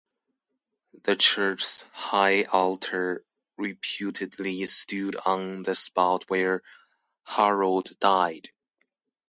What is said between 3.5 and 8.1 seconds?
reputedly stood on the spot where Harold